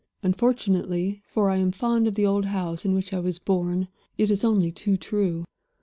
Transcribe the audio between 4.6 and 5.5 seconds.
too true.